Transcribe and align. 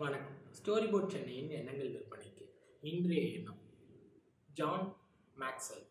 வணக்கம். 0.00 0.36
Story 0.58 0.86
board 0.90 1.10
சென்னையின் 1.12 1.50
எண்ணங்கள் 1.56 1.90
விற்பனைக்கு 1.94 2.44
இன்றைய 2.90 3.22
எண்ணம். 3.38 3.58
ஜான் 4.58 4.86
மேக்ஸல் 5.36 5.82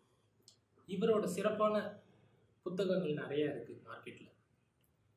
இவரோட 0.88 1.25
சிறப்பான 1.36 1.75
புத்தகங்கள் 2.66 3.20
நிறைய 3.20 3.43
இருக்குது 3.52 3.86
மார்க்கெட்டில் 3.89 4.32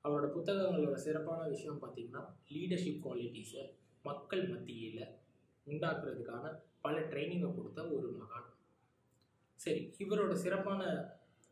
அவரோட 0.05 0.29
புத்தகங்களோட 0.37 0.99
சிறப்பான 1.07 1.41
விஷயம் 1.55 1.81
பார்த்திங்கன்னா 1.83 2.23
லீடர்ஷிப் 2.55 3.01
குவாலிட்டிஸை 3.07 3.65
மக்கள் 4.03 4.45
மத்தியில் 4.53 5.03
உண்டாக்குறதுக்கான 5.67 6.55
பல 6.87 6.97
ட்ரைனிங்கை 7.13 7.51
கொடுத்த 7.55 7.89
ஒரு 7.97 8.11
மகான். 8.21 8.49
சரி 9.61 9.83
இவரோட 9.99 10.33
சிறப்பான 10.45 10.83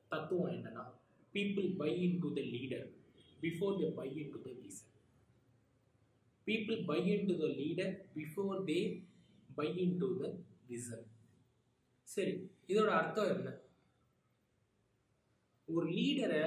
தத்துவம் 0.09 0.55
என்னன்னா 0.57 0.87
people 1.35 1.71
buy 1.83 1.93
in 2.07 2.23
to 2.25 2.31
the 2.33 2.43
leader 2.55 2.89
before 3.45 3.79
the 3.83 3.93
buy 4.01 4.11
in 4.23 4.33
to 4.35 4.41
the 4.41 4.51
leisure 4.61 4.92
people 6.47 6.77
buy 6.91 7.01
into 7.15 7.35
the 7.43 7.51
leader 7.61 7.89
before 8.19 8.57
they 8.69 8.83
buy 9.59 9.69
into 9.85 10.09
the 10.21 10.31
vision 10.71 11.03
சரி 12.09 12.33
இதோட 12.71 12.91
அர்த்தம் 13.01 13.31
என்ன? 13.35 13.51
ஒரு 15.69 15.87
லீடரை 15.97 16.43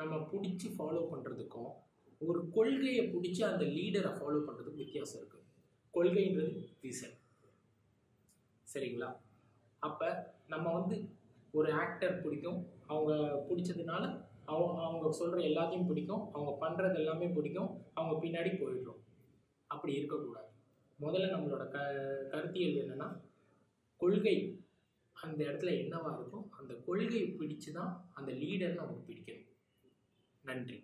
நம்ம 0.00 0.14
பிடிச்சி 0.32 0.68
ஃபாலோ 0.76 1.02
பண்ணுறதுக்கும் 1.12 1.72
ஒரு 2.20 2.40
கொள்கையை 2.56 3.04
பிடிச்சி 3.14 3.42
அந்த 3.50 3.64
லீடரை 3.76 4.12
ஃபாலோ 4.18 4.40
பண்ணுறதுக்கு 4.48 4.84
வித்தியாசம் 4.84 5.20
இருக்குது 5.20 5.48
கொள்கைன்றது 5.94 6.62
விசன் 6.84 7.16
சரிங்களா? 8.68 9.08
அப்போ 9.86 10.08
நம்ம 10.52 10.66
வந்து 10.72 10.96
ஒரு 11.58 11.70
ஆக்டர் 11.72 12.14
பிடிக்கும். 12.24 12.60
அவங்க 12.92 13.12
பிடிச்சதுனால 13.48 14.04
அவங்க 14.50 14.70
அவங்க 14.86 15.06
சொல்கிற 15.18 15.40
எல்லாத்தையும் 15.48 15.88
பிடிக்கும். 15.90 16.22
அவங்க 16.32 16.52
பண்ணுறது 16.62 16.96
எல்லாமே 17.02 17.26
பிடிக்கும். 17.36 17.70
அவங்க 17.98 18.14
பின்னாடி 18.24 18.50
போயிடுறோம். 18.60 19.00
அப்படி 19.72 19.92
இருக்கக்கூடாது. 19.98 20.50
முதல்ல 20.98 21.32
நம்மளோட 21.34 21.64
க 21.74 21.78
கருத்தியல் 22.32 22.80
என்னென்னா 22.82 23.08
கொள்கை 24.00 24.36
அந்த 25.16 25.38
இடத்துல 25.48 25.72
என்னவாக 25.82 26.16
இருக்கும் 26.18 26.46
அந்த 26.58 26.72
கொள்கையை 26.86 27.26
பிடிச்சு 27.40 27.70
தான் 27.78 27.92
அந்த 28.18 28.30
லீடர் 28.42 28.78
நமக்கு 28.80 29.06
பிடிக்கணும். 29.08 29.48
நன்றி. 30.44 30.78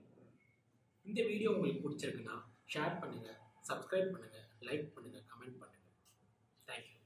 இந்த 1.07 1.21
வீடியோ 1.31 1.51
உங்களுக்கு 1.57 1.85
பிடிச்சிருக்குன்னா 1.85 2.37
ஷேர் 2.75 3.01
பண்ணுங்கள் 3.03 3.39
சப்ஸ்கிரைப் 3.69 4.13
பண்ணுங்கள் 4.15 4.47
லைக் 4.69 4.95
பண்ணுங்கள் 4.97 5.27
கமெண்ட் 5.31 5.61
பண்ணுங்கள் 5.63 5.95
தேங்க்யூ 6.69 6.98